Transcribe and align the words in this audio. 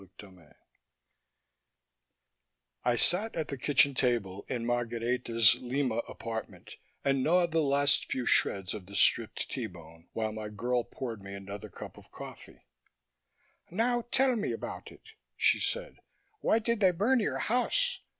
CHAPTER 0.19 0.29
XI 0.31 0.55
I 2.85 2.95
sat 2.95 3.35
at 3.35 3.49
the 3.49 3.57
kitchen 3.59 3.93
table 3.93 4.43
in 4.49 4.65
Margareta's 4.65 5.59
Lima 5.61 5.97
apartment 6.09 6.77
and 7.05 7.21
gnawed 7.23 7.51
the 7.51 7.61
last 7.61 8.11
few 8.11 8.25
shreds 8.25 8.73
off 8.73 8.87
the 8.87 8.95
stripped 8.95 9.51
T 9.51 9.67
bone, 9.67 10.07
while 10.13 10.31
my 10.31 10.49
girl 10.49 10.83
poured 10.83 11.21
me 11.21 11.35
another 11.35 11.69
cup 11.69 11.99
of 11.99 12.09
coffee. 12.09 12.65
"Now 13.69 14.05
tell 14.09 14.35
me 14.35 14.51
about 14.53 14.91
it," 14.91 15.09
she 15.37 15.59
said. 15.59 15.97
"Why 16.39 16.57
did 16.57 16.79
they 16.79 16.89
burn 16.89 17.19
your 17.19 17.37
house? 17.37 17.99